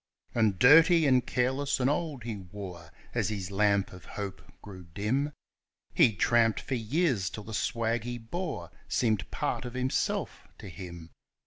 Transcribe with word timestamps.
And 0.33 0.57
dirty 0.57 1.05
and 1.05 1.27
careless 1.27 1.79
and 1.79 1.87
old 1.87 2.23
he 2.23 2.35
wore, 2.35 2.89
as 3.13 3.29
his 3.29 3.51
lamp 3.51 3.93
of 3.93 4.03
hope 4.05 4.41
grew 4.63 4.85
dim; 4.95 5.31
He 5.93 6.15
tramped 6.15 6.59
for 6.59 6.73
years 6.73 7.29
till 7.29 7.43
the 7.43 7.53
swag 7.53 8.03
he 8.03 8.17
bore 8.17 8.71
seemed 8.87 9.29
part 9.29 9.63
of 9.63 9.75
himself 9.75 10.47
to 10.57 10.69
him. 10.69 11.11